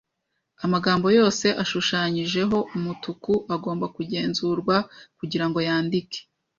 [0.65, 4.75] Amagambo yose ashushanyijeho umutuku agomba kugenzurwa
[5.19, 6.19] kugirango yandike.